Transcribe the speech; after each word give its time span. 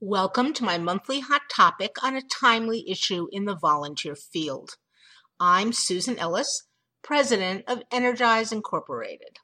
Welcome 0.00 0.52
to 0.54 0.64
my 0.64 0.76
monthly 0.76 1.20
hot 1.20 1.42
topic 1.48 2.02
on 2.02 2.16
a 2.16 2.20
timely 2.20 2.90
issue 2.90 3.28
in 3.30 3.44
the 3.44 3.54
volunteer 3.54 4.16
field. 4.16 4.76
I'm 5.38 5.72
Susan 5.72 6.18
Ellis, 6.18 6.64
president 7.04 7.64
of 7.68 7.84
Energize 7.92 8.50
Incorporated. 8.50 9.38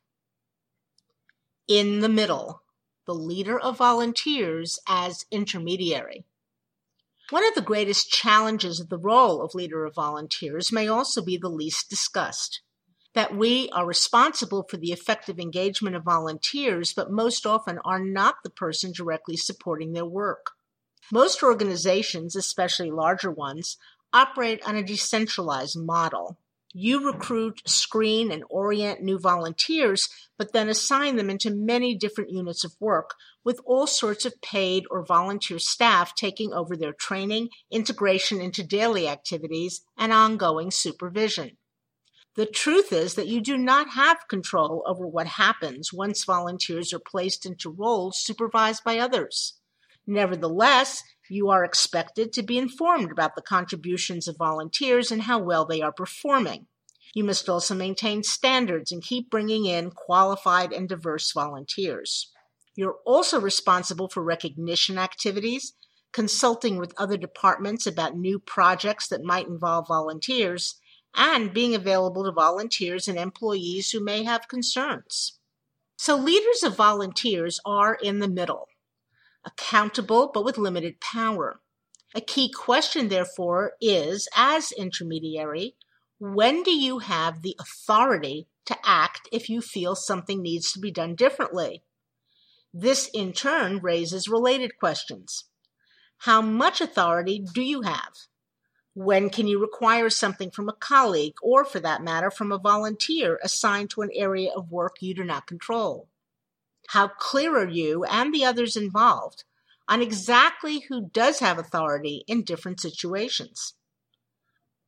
In 1.69 2.01
the 2.01 2.09
middle, 2.09 2.63
the 3.07 3.15
leader 3.15 3.61
of 3.61 3.79
volunteers 3.79 4.81
as 4.89 5.25
intermediary. 5.31 6.25
One 7.31 7.47
of 7.47 7.55
the 7.55 7.63
greatest 7.63 8.11
challenges 8.11 8.81
of 8.81 8.89
the 8.89 8.99
role 8.99 9.43
of 9.43 9.55
leader 9.55 9.85
of 9.85 9.95
volunteers 9.95 10.73
may 10.73 10.89
also 10.89 11.23
be 11.23 11.37
the 11.37 11.49
least 11.49 11.89
discussed 11.89 12.61
that 13.15 13.35
we 13.35 13.69
are 13.71 13.87
responsible 13.87 14.65
for 14.69 14.77
the 14.77 14.93
effective 14.93 15.39
engagement 15.39 15.97
of 15.97 16.05
volunteers, 16.05 16.93
but 16.93 17.11
most 17.11 17.45
often 17.45 17.79
are 17.85 17.99
not 17.99 18.37
the 18.43 18.51
person 18.51 18.93
directly 18.93 19.37
supporting 19.37 19.93
their 19.93 20.05
work. 20.05 20.53
Most 21.13 21.43
organizations, 21.43 22.37
especially 22.37 22.91
larger 22.91 23.31
ones, 23.31 23.77
operate 24.13 24.63
on 24.67 24.77
a 24.77 24.83
decentralized 24.83 25.77
model. 25.77 26.39
You 26.73 27.05
recruit, 27.05 27.63
screen, 27.69 28.31
and 28.31 28.45
orient 28.49 29.03
new 29.03 29.19
volunteers, 29.19 30.09
but 30.39 30.53
then 30.53 30.69
assign 30.69 31.17
them 31.17 31.29
into 31.29 31.51
many 31.51 31.97
different 31.97 32.31
units 32.31 32.63
of 32.63 32.77
work 32.79 33.17
with 33.43 33.61
all 33.67 33.89
sorts 33.89 34.25
of 34.25 34.41
paid 34.41 34.85
or 34.89 35.05
volunteer 35.05 35.59
staff 35.59 36.15
taking 36.15 36.53
over 36.53 36.77
their 36.77 36.93
training, 36.93 37.49
integration 37.73 38.41
into 38.41 38.63
daily 38.63 39.09
activities, 39.09 39.81
and 39.99 40.13
ongoing 40.13 40.71
supervision. 40.71 41.57
The 42.41 42.47
truth 42.47 42.91
is 42.91 43.17
that 43.17 43.27
you 43.27 43.43
do 43.43 43.59
not 43.59 43.91
have 43.91 44.27
control 44.27 44.83
over 44.87 45.07
what 45.07 45.27
happens 45.27 45.93
once 45.93 46.25
volunteers 46.25 46.91
are 46.95 46.99
placed 46.99 47.45
into 47.45 47.69
roles 47.69 48.19
supervised 48.19 48.83
by 48.83 48.99
others. 48.99 49.59
Nevertheless, 50.07 51.03
you 51.29 51.51
are 51.51 51.67
expected 51.67 52.33
to 52.33 52.43
be 52.43 52.57
informed 52.57 53.13
about 53.13 53.35
the 53.35 53.43
contributions 53.43 54.27
of 54.27 54.39
volunteers 54.39 55.13
and 55.13 55.21
how 55.21 55.39
well 55.39 55.67
they 55.67 55.83
are 55.83 55.93
performing. 55.93 56.65
You 57.13 57.25
must 57.25 57.47
also 57.51 57.75
maintain 57.75 58.23
standards 58.23 58.91
and 58.91 59.03
keep 59.03 59.29
bringing 59.29 59.67
in 59.67 59.91
qualified 59.91 60.73
and 60.73 60.89
diverse 60.89 61.31
volunteers. 61.33 62.33
You're 62.75 63.01
also 63.05 63.39
responsible 63.39 64.09
for 64.09 64.23
recognition 64.23 64.97
activities, 64.97 65.75
consulting 66.11 66.79
with 66.79 66.95
other 66.97 67.19
departments 67.19 67.87
about 67.87 68.17
new 68.17 68.39
projects 68.39 69.09
that 69.09 69.23
might 69.23 69.47
involve 69.47 69.89
volunteers, 69.89 70.81
and 71.15 71.53
being 71.53 71.75
available 71.75 72.25
to 72.25 72.33
volunteers 72.33 73.09
and 73.09 73.19
employees 73.19 73.91
who 73.91 74.03
may 74.03 74.25
have 74.25 74.49
concerns. 74.49 75.39
So, 75.97 76.17
leaders 76.17 76.63
of 76.63 76.77
volunteers 76.77 77.61
are 77.65 77.95
in 77.95 78.21
the 78.21 78.29
middle, 78.29 78.69
accountable 79.45 80.31
but 80.33 80.45
with 80.45 80.57
limited 80.57 81.01
power. 81.01 81.61
A 82.15 82.21
key 82.21 82.51
question, 82.51 83.09
therefore, 83.09 83.73
is 83.81 84.29
as 84.35 84.73
intermediary, 84.73 85.77
when 86.19 86.63
do 86.63 86.71
you 86.71 86.99
have 86.99 87.43
the 87.43 87.57
authority 87.61 88.49
to 88.67 88.77
act 88.85 89.29
if 89.33 89.49
you 89.49 89.61
feel 89.61 89.95
something 89.95 90.43
needs 90.43 90.73
to 90.73 90.81
be 90.81 90.91
done 90.91 91.15
differently? 91.15 91.83
This, 92.73 93.11
in 93.13 93.33
turn, 93.33 93.79
raises 93.79 94.29
related 94.29 94.79
questions. 94.79 95.45
How 96.19 96.43
much 96.43 96.81
authority 96.81 97.45
do 97.55 97.63
you 97.63 97.83
have? 97.83 98.13
When 98.95 99.31
can 99.31 99.47
you 99.47 99.61
require 99.61 100.11
something 100.11 100.51
from 100.51 100.69
a 100.69 100.75
colleague, 100.75 101.37
or 101.43 101.65
for 101.65 101.79
that 101.81 102.03
matter, 102.03 102.31
from 102.31 102.51
a 102.51 102.59
volunteer 102.59 103.39
assigned 103.43 103.91
to 103.91 104.03
an 104.03 104.11
area 104.13 104.51
of 104.53 104.73
work 104.73 104.97
you 105.01 105.15
do 105.15 105.23
not 105.23 105.47
control? 105.47 106.09
How 106.89 107.07
clear 107.07 107.57
are 107.57 107.69
you 107.69 108.05
and 108.05 108.35
the 108.35 108.45
others 108.45 108.77
involved 108.77 109.45
on 109.89 110.03
exactly 110.03 110.81
who 110.89 111.09
does 111.09 111.39
have 111.39 111.59
authority 111.59 112.25
in 112.27 112.43
different 112.43 112.81
situations? 112.81 113.75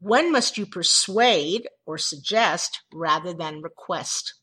When 0.00 0.32
must 0.32 0.58
you 0.58 0.66
persuade 0.66 1.68
or 1.86 1.96
suggest 1.96 2.82
rather 2.92 3.32
than 3.32 3.62
request? 3.62 4.34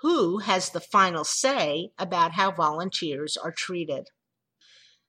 Who 0.00 0.38
has 0.38 0.70
the 0.70 0.80
final 0.80 1.24
say 1.24 1.90
about 1.98 2.32
how 2.32 2.52
volunteers 2.52 3.36
are 3.36 3.52
treated? 3.52 4.08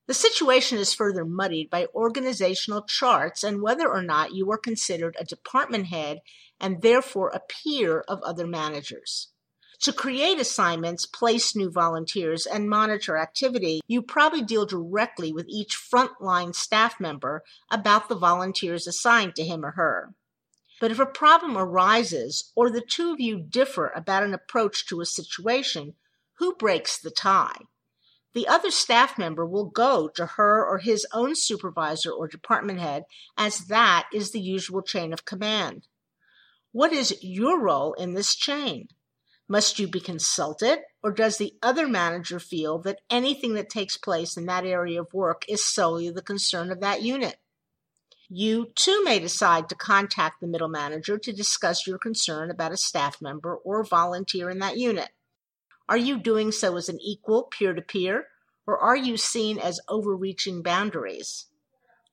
The 0.08 0.14
situation 0.14 0.78
is 0.78 0.94
further 0.94 1.26
muddied 1.26 1.70
by 1.70 1.88
organizational 1.94 2.84
charts 2.84 3.44
and 3.44 3.62
whether 3.62 3.90
or 3.90 4.02
not 4.02 4.34
you 4.34 4.50
are 4.52 4.58
considered 4.58 5.18
a 5.20 5.26
department 5.26 5.88
head 5.88 6.22
and 6.60 6.82
therefore 6.82 7.30
a 7.30 7.42
peer 7.42 8.06
of 8.08 8.22
other 8.24 8.48
managers. 8.48 9.28
To 9.82 9.94
create 9.94 10.40
assignments, 10.40 11.06
place 11.06 11.56
new 11.56 11.70
volunteers, 11.70 12.48
and 12.48 12.70
monitor 12.70 13.18
activity, 13.18 13.82
you 13.86 14.02
probably 14.02 14.42
deal 14.42 14.66
directly 14.66 15.32
with 15.32 15.46
each 15.50 15.78
frontline 15.78 16.56
staff 16.56 17.00
member 17.00 17.44
about 17.70 18.10
the 18.10 18.16
volunteers 18.16 18.88
assigned 18.88 19.36
to 19.36 19.44
him 19.44 19.64
or 19.64 19.72
her. 19.72 20.16
But 20.80 20.92
if 20.92 21.00
a 21.00 21.06
problem 21.06 21.58
arises 21.58 22.52
or 22.56 22.70
the 22.70 22.82
two 22.82 23.12
of 23.12 23.20
you 23.20 23.40
differ 23.40 23.92
about 23.96 24.24
an 24.24 24.34
approach 24.34 24.88
to 24.88 25.02
a 25.02 25.06
situation, 25.06 25.94
who 26.36 26.56
breaks 26.56 26.98
the 26.98 27.12
tie? 27.12 27.62
The 28.34 28.48
other 28.48 28.72
staff 28.72 29.18
member 29.18 29.46
will 29.46 29.66
go 29.66 30.08
to 30.10 30.26
her 30.26 30.66
or 30.66 30.80
his 30.80 31.06
own 31.14 31.36
supervisor 31.36 32.12
or 32.12 32.28
department 32.28 32.80
head, 32.80 33.04
as 33.36 33.66
that 33.68 34.08
is 34.14 34.32
the 34.32 34.42
usual 34.42 34.82
chain 34.82 35.14
of 35.14 35.26
command. 35.26 35.88
What 36.72 36.94
is 36.94 37.18
your 37.22 37.60
role 37.60 37.94
in 37.94 38.14
this 38.14 38.36
chain? 38.36 38.90
Must 39.50 39.80
you 39.80 39.88
be 39.88 40.02
consulted, 40.02 40.80
or 41.02 41.12
does 41.12 41.38
the 41.38 41.54
other 41.64 41.88
manager 41.88 42.40
feel 42.40 42.80
that 42.80 43.00
anything 43.10 43.54
that 43.54 43.70
takes 43.70 43.96
place 43.96 44.36
in 44.36 44.46
that 44.48 44.66
area 44.66 45.02
of 45.02 45.14
work 45.14 45.46
is 45.48 45.64
solely 45.64 46.10
the 46.10 46.22
concern 46.22 46.70
of 46.70 46.82
that 46.82 47.02
unit? 47.02 47.38
You 48.30 48.68
too 48.76 49.04
may 49.06 49.20
decide 49.20 49.70
to 49.70 49.76
contact 49.76 50.42
the 50.42 50.48
middle 50.48 50.68
manager 50.68 51.18
to 51.18 51.32
discuss 51.32 51.88
your 51.88 51.98
concern 51.98 52.52
about 52.52 52.74
a 52.74 52.78
staff 52.78 53.22
member 53.22 53.56
or 53.56 53.86
volunteer 53.86 54.50
in 54.50 54.60
that 54.60 54.78
unit. 54.78 55.10
Are 55.90 55.98
you 55.98 56.18
doing 56.18 56.52
so 56.52 56.76
as 56.76 56.90
an 56.90 57.00
equal 57.02 57.44
peer 57.44 57.74
to 57.74 57.82
peer, 57.82 58.28
or 58.66 58.78
are 58.78 58.98
you 58.98 59.16
seen 59.16 59.58
as 59.58 59.80
overreaching 59.88 60.62
boundaries? 60.62 61.46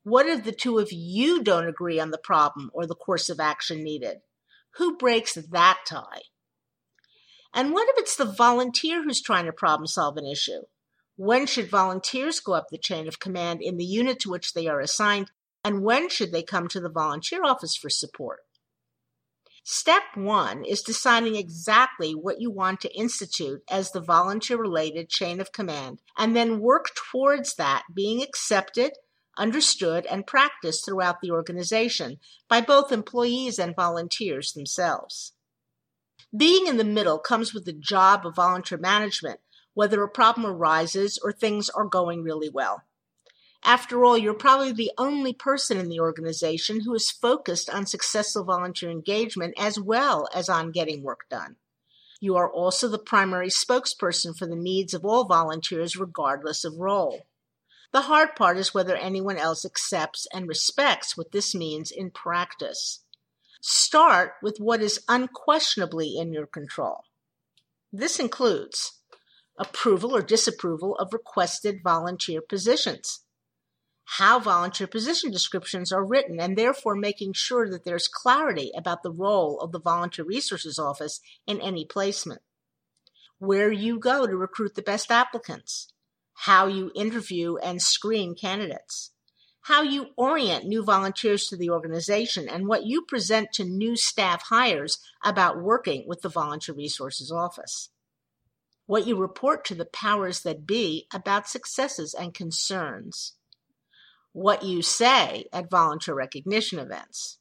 What 0.03 0.27
if 0.27 0.43
the 0.45 0.53
two 0.53 0.77
of 0.77 0.93
you 0.93 1.43
don't 1.43 1.67
agree 1.67 1.99
on 1.99 2.11
the 2.11 2.17
problem 2.17 2.71
or 2.73 2.85
the 2.85 2.95
course 2.95 3.29
of 3.29 3.39
action 3.39 3.83
needed? 3.83 4.19
Who 4.77 4.95
breaks 4.97 5.33
that 5.33 5.79
tie? 5.85 6.21
And 7.53 7.73
what 7.73 7.89
if 7.89 7.95
it's 7.97 8.15
the 8.15 8.25
volunteer 8.25 9.03
who's 9.03 9.21
trying 9.21 9.45
to 9.45 9.53
problem 9.53 9.87
solve 9.87 10.17
an 10.17 10.25
issue? 10.25 10.61
When 11.17 11.45
should 11.45 11.69
volunteers 11.69 12.39
go 12.39 12.53
up 12.53 12.67
the 12.69 12.77
chain 12.77 13.07
of 13.07 13.19
command 13.19 13.61
in 13.61 13.77
the 13.77 13.85
unit 13.85 14.19
to 14.21 14.29
which 14.29 14.53
they 14.53 14.67
are 14.67 14.79
assigned? 14.79 15.31
And 15.63 15.81
when 15.81 16.09
should 16.09 16.31
they 16.31 16.43
come 16.43 16.67
to 16.69 16.79
the 16.79 16.89
volunteer 16.89 17.43
office 17.43 17.75
for 17.75 17.89
support? 17.89 18.44
Step 19.67 20.03
one 20.13 20.63
is 20.63 20.83
deciding 20.83 21.35
exactly 21.35 22.13
what 22.13 22.39
you 22.39 22.51
want 22.51 22.79
to 22.79 22.95
institute 22.95 23.63
as 23.67 23.89
the 23.89 23.99
volunteer 23.99 24.57
related 24.57 25.09
chain 25.09 25.41
of 25.41 25.51
command, 25.51 26.03
and 26.15 26.35
then 26.35 26.59
work 26.59 26.91
towards 26.93 27.55
that 27.55 27.81
being 27.91 28.21
accepted, 28.21 28.91
understood, 29.39 30.05
and 30.05 30.27
practiced 30.27 30.85
throughout 30.85 31.19
the 31.19 31.31
organization 31.31 32.19
by 32.47 32.61
both 32.61 32.91
employees 32.91 33.57
and 33.57 33.75
volunteers 33.75 34.53
themselves. 34.53 35.33
Being 36.35 36.67
in 36.67 36.77
the 36.77 36.83
middle 36.83 37.17
comes 37.17 37.51
with 37.51 37.65
the 37.65 37.73
job 37.73 38.23
of 38.23 38.35
volunteer 38.35 38.77
management, 38.77 39.39
whether 39.73 40.03
a 40.03 40.07
problem 40.07 40.45
arises 40.45 41.19
or 41.23 41.31
things 41.31 41.71
are 41.71 41.85
going 41.85 42.21
really 42.21 42.49
well. 42.49 42.83
After 43.65 44.05
all, 44.05 44.15
you're 44.15 44.35
probably 44.35 44.71
the 44.71 44.91
only 44.95 45.33
person 45.33 45.79
in 45.79 45.89
the 45.89 45.99
organization 45.99 46.81
who 46.81 46.93
is 46.93 47.09
focused 47.09 47.67
on 47.67 47.87
successful 47.87 48.43
volunteer 48.43 48.91
engagement 48.91 49.55
as 49.57 49.79
well 49.79 50.29
as 50.35 50.49
on 50.49 50.71
getting 50.71 51.01
work 51.01 51.21
done. 51.31 51.55
You 52.21 52.35
are 52.35 52.49
also 52.49 52.87
the 52.87 52.99
primary 52.99 53.49
spokesperson 53.49 54.37
for 54.37 54.45
the 54.45 54.55
needs 54.55 54.93
of 54.93 55.03
all 55.03 55.25
volunteers, 55.25 55.95
regardless 55.95 56.63
of 56.63 56.77
role. 56.77 57.25
The 57.91 58.01
hard 58.01 58.35
part 58.35 58.57
is 58.57 58.75
whether 58.75 58.95
anyone 58.95 59.37
else 59.37 59.65
accepts 59.65 60.27
and 60.31 60.47
respects 60.47 61.17
what 61.17 61.31
this 61.31 61.55
means 61.55 61.89
in 61.89 62.11
practice. 62.11 63.03
Start 63.61 64.33
with 64.43 64.59
what 64.59 64.79
is 64.79 65.03
unquestionably 65.09 66.17
in 66.19 66.31
your 66.31 66.45
control. 66.45 67.05
This 67.91 68.19
includes 68.19 68.99
approval 69.57 70.15
or 70.15 70.21
disapproval 70.21 70.95
of 70.97 71.13
requested 71.13 71.81
volunteer 71.83 72.41
positions 72.41 73.24
how 74.07 74.39
volunteer 74.39 74.87
position 74.87 75.31
descriptions 75.31 75.91
are 75.91 76.05
written 76.05 76.39
and 76.39 76.57
therefore 76.57 76.95
making 76.95 77.33
sure 77.33 77.69
that 77.69 77.83
there's 77.83 78.07
clarity 78.07 78.71
about 78.77 79.03
the 79.03 79.11
role 79.11 79.59
of 79.59 79.71
the 79.71 79.79
Volunteer 79.79 80.23
Resources 80.23 80.77
Office 80.79 81.19
in 81.47 81.59
any 81.59 81.85
placement. 81.85 82.41
Where 83.39 83.71
you 83.71 83.99
go 83.99 84.27
to 84.27 84.37
recruit 84.37 84.75
the 84.75 84.81
best 84.81 85.11
applicants, 85.11 85.91
how 86.33 86.67
you 86.67 86.91
interview 86.95 87.57
and 87.57 87.81
screen 87.81 88.35
candidates, 88.35 89.11
how 89.61 89.81
you 89.81 90.07
orient 90.15 90.65
new 90.65 90.83
volunteers 90.83 91.47
to 91.47 91.57
the 91.57 91.71
organization, 91.71 92.47
and 92.47 92.67
what 92.67 92.85
you 92.85 93.01
present 93.01 93.51
to 93.53 93.63
new 93.63 93.95
staff 93.95 94.43
hires 94.43 94.99
about 95.23 95.59
working 95.59 96.07
with 96.07 96.21
the 96.21 96.29
Volunteer 96.29 96.75
Resources 96.75 97.31
Office. 97.31 97.89
what 98.85 99.07
you 99.07 99.15
report 99.15 99.65
to 99.65 99.75
the 99.75 99.85
powers 99.85 100.41
that 100.41 100.65
be 100.67 101.07
about 101.13 101.47
successes 101.49 102.13
and 102.13 102.33
concerns, 102.33 103.33
what 104.35 104.63
you 104.63 104.81
say 104.81 105.45
at 105.53 105.69
volunteer 105.71 106.13
recognition 106.13 106.77
events. 106.77 107.39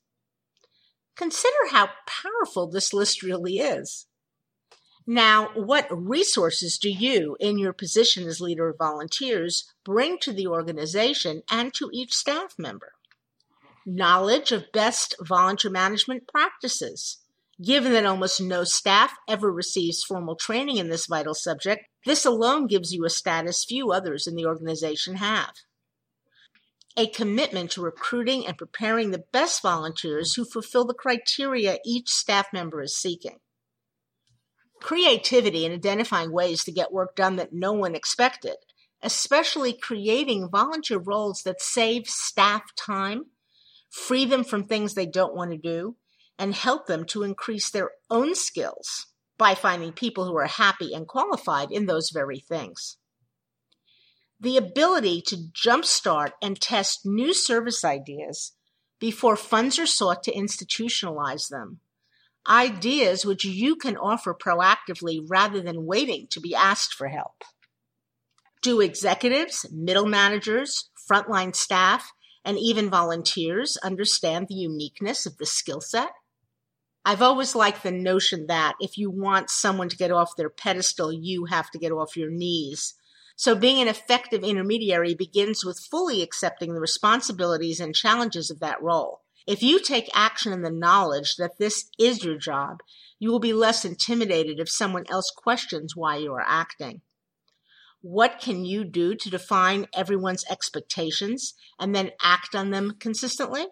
Consider 1.16 1.70
how 1.72 1.88
powerful 2.06 2.70
this 2.70 2.94
list 2.94 3.20
really 3.20 3.58
is. 3.58 4.06
Now, 5.04 5.50
what 5.54 5.88
resources 5.90 6.78
do 6.78 6.88
you, 6.88 7.36
in 7.40 7.58
your 7.58 7.72
position 7.72 8.28
as 8.28 8.40
leader 8.40 8.68
of 8.68 8.78
volunteers, 8.78 9.64
bring 9.84 10.18
to 10.20 10.32
the 10.32 10.46
organization 10.46 11.42
and 11.50 11.74
to 11.74 11.90
each 11.92 12.14
staff 12.14 12.54
member? 12.58 12.92
Knowledge 13.84 14.52
of 14.52 14.70
best 14.72 15.16
volunteer 15.20 15.72
management 15.72 16.28
practices. 16.28 17.18
Given 17.62 17.92
that 17.94 18.06
almost 18.06 18.40
no 18.40 18.62
staff 18.62 19.12
ever 19.28 19.50
receives 19.50 20.04
formal 20.04 20.36
training 20.36 20.76
in 20.76 20.90
this 20.90 21.06
vital 21.06 21.34
subject, 21.34 21.86
this 22.06 22.24
alone 22.24 22.68
gives 22.68 22.92
you 22.92 23.04
a 23.04 23.10
status 23.10 23.64
few 23.64 23.90
others 23.90 24.28
in 24.28 24.36
the 24.36 24.46
organization 24.46 25.16
have. 25.16 25.54
A 26.96 27.08
commitment 27.08 27.72
to 27.72 27.80
recruiting 27.82 28.46
and 28.46 28.56
preparing 28.56 29.10
the 29.10 29.24
best 29.32 29.62
volunteers 29.62 30.34
who 30.34 30.44
fulfill 30.44 30.84
the 30.84 30.94
criteria 30.94 31.78
each 31.84 32.08
staff 32.08 32.46
member 32.52 32.82
is 32.82 32.96
seeking 32.96 33.38
creativity 34.84 35.64
in 35.64 35.72
identifying 35.72 36.30
ways 36.30 36.62
to 36.62 36.70
get 36.70 36.92
work 36.92 37.16
done 37.16 37.36
that 37.36 37.54
no 37.54 37.72
one 37.72 37.94
expected, 37.94 38.56
especially 39.02 39.72
creating 39.72 40.50
volunteer 40.50 40.98
roles 40.98 41.40
that 41.42 41.62
save 41.62 42.06
staff 42.06 42.62
time, 42.76 43.24
free 43.90 44.26
them 44.26 44.44
from 44.44 44.62
things 44.62 44.92
they 44.92 45.06
don't 45.06 45.34
want 45.34 45.50
to 45.50 45.56
do, 45.56 45.96
and 46.38 46.54
help 46.54 46.86
them 46.86 47.06
to 47.06 47.22
increase 47.22 47.70
their 47.70 47.92
own 48.10 48.34
skills 48.34 49.06
by 49.38 49.54
finding 49.54 49.90
people 49.90 50.26
who 50.26 50.36
are 50.36 50.46
happy 50.46 50.92
and 50.92 51.08
qualified 51.08 51.70
in 51.70 51.86
those 51.86 52.10
very 52.10 52.38
things. 52.38 52.98
The 54.44 54.56
ability 54.58 55.22
to 55.22 55.36
jumpstart 55.36 56.32
and 56.42 56.60
test 56.60 57.06
new 57.06 57.32
service 57.32 57.82
ideas 57.82 58.52
before 59.00 59.36
funds 59.36 59.78
are 59.78 59.86
sought 59.86 60.22
to 60.24 60.34
institutionalize 60.34 61.48
them 61.48 61.80
ideas 62.46 63.24
which 63.24 63.44
you 63.44 63.74
can 63.74 63.96
offer 63.96 64.34
proactively 64.34 65.24
rather 65.26 65.62
than 65.62 65.86
waiting 65.86 66.26
to 66.30 66.40
be 66.40 66.54
asked 66.54 66.92
for 66.92 67.08
help. 67.08 67.42
Do 68.62 68.80
executives, 68.80 69.66
middle 69.72 70.06
managers, 70.06 70.90
frontline 71.10 71.54
staff, 71.54 72.12
and 72.44 72.58
even 72.58 72.90
volunteers 72.90 73.78
understand 73.78 74.48
the 74.48 74.56
uniqueness 74.56 75.24
of 75.24 75.38
the 75.38 75.46
skill 75.46 75.80
set? 75.80 76.10
I've 77.02 77.22
always 77.22 77.54
liked 77.54 77.82
the 77.82 77.92
notion 77.92 78.46
that 78.48 78.74
if 78.78 78.96
you 78.96 79.10
want 79.10 79.48
someone 79.48 79.88
to 79.90 79.96
get 79.96 80.10
off 80.10 80.36
their 80.36 80.50
pedestal, 80.50 81.12
you 81.12 81.46
have 81.46 81.70
to 81.70 81.78
get 81.78 81.92
off 81.92 82.16
your 82.16 82.30
knees. 82.30 82.94
So 83.36 83.54
being 83.54 83.80
an 83.80 83.88
effective 83.88 84.44
intermediary 84.44 85.14
begins 85.14 85.64
with 85.64 85.86
fully 85.90 86.22
accepting 86.22 86.74
the 86.74 86.80
responsibilities 86.80 87.80
and 87.80 87.94
challenges 87.94 88.50
of 88.50 88.60
that 88.60 88.82
role. 88.82 89.22
If 89.46 89.62
you 89.62 89.80
take 89.80 90.08
action 90.14 90.52
in 90.52 90.62
the 90.62 90.70
knowledge 90.70 91.36
that 91.36 91.58
this 91.58 91.90
is 91.98 92.24
your 92.24 92.38
job, 92.38 92.78
you 93.18 93.30
will 93.30 93.40
be 93.40 93.52
less 93.52 93.84
intimidated 93.84 94.58
if 94.58 94.70
someone 94.70 95.04
else 95.10 95.30
questions 95.36 95.94
why 95.96 96.16
you 96.16 96.32
are 96.32 96.44
acting. 96.46 97.02
What 98.00 98.38
can 98.40 98.64
you 98.64 98.84
do 98.84 99.14
to 99.14 99.30
define 99.30 99.86
everyone's 99.94 100.44
expectations 100.50 101.54
and 101.78 101.94
then 101.94 102.12
act 102.22 102.54
on 102.54 102.70
them 102.70 102.96
consistently? 103.00 103.66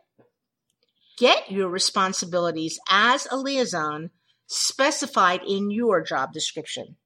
Get 1.18 1.50
your 1.50 1.68
responsibilities 1.68 2.78
as 2.88 3.26
a 3.30 3.36
liaison 3.36 4.10
specified 4.46 5.42
in 5.46 5.70
your 5.70 6.02
job 6.02 6.32
description. 6.32 6.96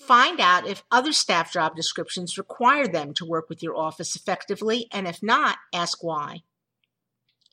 Find 0.00 0.40
out 0.40 0.66
if 0.66 0.82
other 0.90 1.12
staff 1.12 1.52
job 1.52 1.76
descriptions 1.76 2.38
require 2.38 2.88
them 2.88 3.12
to 3.14 3.26
work 3.26 3.48
with 3.48 3.62
your 3.62 3.76
office 3.76 4.16
effectively, 4.16 4.88
and 4.90 5.06
if 5.06 5.22
not, 5.22 5.58
ask 5.74 6.02
why. 6.02 6.42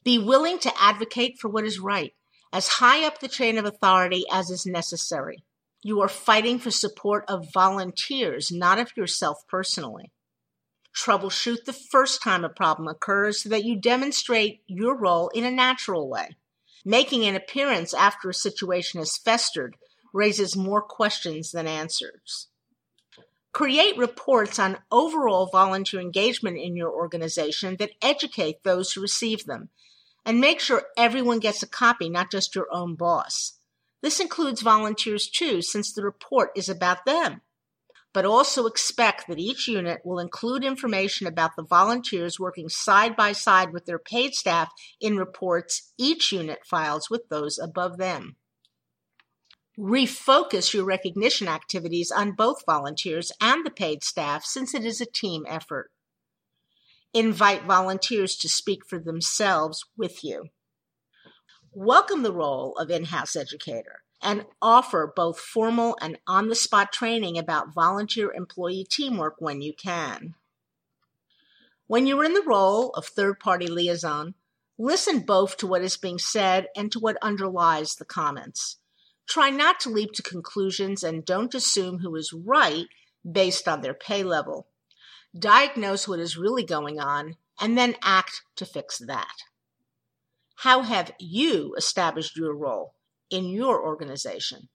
Be 0.04 0.18
willing 0.18 0.58
to 0.60 0.82
advocate 0.82 1.38
for 1.40 1.50
what 1.50 1.66
is 1.66 1.78
right, 1.78 2.14
as 2.54 2.68
high 2.68 3.06
up 3.06 3.20
the 3.20 3.28
chain 3.28 3.58
of 3.58 3.66
authority 3.66 4.24
as 4.32 4.50
is 4.50 4.66
necessary. 4.66 5.44
You 5.84 6.02
are 6.02 6.08
fighting 6.08 6.58
for 6.58 6.72
support 6.72 7.26
of 7.28 7.52
volunteers, 7.54 8.52
not 8.52 8.80
of 8.80 8.96
yourself 8.96 9.46
personally. 9.48 10.12
Troubleshoot 10.96 11.66
the 11.66 11.74
first 11.74 12.24
time 12.24 12.46
a 12.46 12.50
problem 12.50 12.88
occurs 12.88 13.44
so 13.44 13.50
that 13.50 13.66
you 13.66 13.80
demonstrate 13.80 14.62
your 14.68 14.98
role 14.98 15.28
in 15.30 15.44
a 15.44 15.52
natural 15.52 16.10
way. 16.10 16.30
Making 16.86 17.26
an 17.26 17.36
appearance 17.36 17.94
after 17.94 18.30
a 18.30 18.34
situation 18.34 19.00
has 19.00 19.18
festered 19.18 19.76
raises 20.14 20.56
more 20.56 20.82
questions 20.82 21.52
than 21.52 21.68
answers. 21.68 22.48
Create 23.54 23.98
reports 23.98 24.60
on 24.60 24.78
overall 24.92 25.48
volunteer 25.48 26.00
engagement 26.00 26.58
in 26.58 26.76
your 26.76 26.92
organization 26.92 27.76
that 27.78 27.92
educate 28.02 28.64
those 28.64 28.92
who 28.92 29.02
receive 29.02 29.46
them 29.46 29.70
and 30.26 30.40
make 30.42 30.60
sure 30.60 30.84
everyone 30.98 31.40
gets 31.40 31.64
a 31.64 31.68
copy, 31.68 32.10
not 32.10 32.30
just 32.30 32.54
your 32.54 32.68
own 32.72 32.96
boss. 32.96 33.54
This 34.02 34.20
includes 34.20 34.62
volunteers 34.62 35.30
too, 35.30 35.62
since 35.62 35.92
the 35.92 36.04
report 36.04 36.52
is 36.56 36.70
about 36.70 37.06
them. 37.06 37.42
But 38.14 38.26
also 38.26 38.66
expect 38.66 39.28
that 39.28 39.40
each 39.40 39.68
unit 39.68 40.02
will 40.04 40.20
include 40.20 40.64
information 40.64 41.28
about 41.28 41.56
the 41.56 41.64
volunteers 41.64 42.40
working 42.40 42.70
side 42.70 43.16
by 43.16 43.32
side 43.32 43.74
with 43.74 43.86
their 43.86 44.00
paid 44.00 44.34
staff 44.34 44.72
in 45.00 45.18
reports 45.18 45.94
each 45.98 46.32
unit 46.32 46.60
files 46.66 47.10
with 47.10 47.30
those 47.30 47.58
above 47.58 47.98
them. 47.98 48.36
Refocus 49.78 50.74
your 50.74 50.86
recognition 50.86 51.48
activities 51.48 52.12
on 52.12 52.32
both 52.32 52.66
volunteers 52.66 53.32
and 53.40 53.66
the 53.66 53.70
paid 53.70 54.04
staff 54.04 54.44
since 54.44 54.74
it 54.74 54.84
is 54.84 55.00
a 55.00 55.06
team 55.06 55.46
effort 55.48 55.92
invite 57.14 57.64
volunteers 57.64 58.36
to 58.36 58.50
speak 58.50 58.86
for 58.86 59.00
themselves 59.00 59.86
with 59.98 60.24
you. 60.24 60.46
Welcome 61.72 62.24
the 62.24 62.34
role 62.34 62.76
of 62.78 62.90
in 62.90 63.06
house 63.06 63.36
educator 63.36 64.02
and 64.22 64.46
offer 64.62 65.12
both 65.16 65.40
formal 65.40 65.98
and 66.02 66.18
on 66.28 66.48
the 66.48 66.56
spot 66.56 66.92
training 66.92 67.38
about 67.38 67.74
volunteer 67.74 68.32
employee 68.32 68.86
teamwork 68.90 69.36
when 69.40 69.62
you 69.62 69.74
can. 69.74 70.36
When 71.86 72.06
you're 72.08 72.26
in 72.26 72.34
the 72.34 72.44
role 72.46 72.90
of 72.90 73.06
third 73.06 73.40
party 73.40 73.68
liaison, 73.68 74.34
listen 74.78 75.22
both 75.22 75.58
to 75.58 75.68
what 75.68 75.84
is 75.84 75.98
being 75.98 76.20
said 76.20 76.68
and 76.76 76.92
to 76.92 77.00
what 77.00 77.18
underlies 77.22 77.96
the 77.96 78.06
comments. 78.06 78.78
Try 79.28 79.50
not 79.50 79.80
to 79.82 79.90
leap 79.90 80.14
to 80.14 80.24
conclusions 80.24 81.04
and 81.04 81.26
don't 81.26 81.54
assume 81.54 82.00
who 82.00 82.16
is 82.16 82.34
right 82.34 82.88
based 83.30 83.68
on 83.68 83.82
their 83.82 83.94
pay 83.94 84.24
level 84.24 84.68
diagnose 85.38 86.08
what 86.08 86.20
is 86.20 86.38
really 86.38 86.64
going 86.64 87.00
on, 87.00 87.36
and 87.60 87.78
then 87.78 87.96
act 88.02 88.44
to 88.56 88.66
fix 88.66 89.00
that. 89.00 89.44
How 90.58 90.82
have 90.82 91.12
you 91.20 91.76
established 91.78 92.36
your 92.36 92.56
role 92.56 92.96
in 93.30 93.46
your 93.46 93.84
organization? 93.84 94.70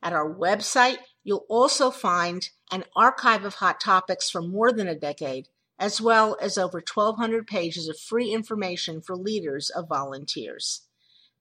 At 0.02 0.12
our 0.12 0.34
website, 0.34 0.98
you'll 1.22 1.46
also 1.48 1.90
find 1.90 2.48
an 2.72 2.84
archive 2.96 3.44
of 3.44 3.56
hot 3.56 3.80
topics 3.80 4.28
for 4.28 4.42
more 4.42 4.72
than 4.72 4.88
a 4.88 4.98
decade, 4.98 5.46
as 5.78 6.00
well 6.00 6.36
as 6.40 6.58
over 6.58 6.78
1,200 6.78 7.46
pages 7.46 7.88
of 7.88 8.00
free 8.00 8.32
information 8.32 9.00
for 9.00 9.16
leaders 9.16 9.70
of 9.70 9.88
volunteers. 9.88 10.88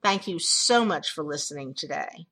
Thank 0.04 0.28
you 0.28 0.38
so 0.38 0.86
much 0.86 1.10
for 1.10 1.24
listening 1.24 1.74
today. 1.74 2.28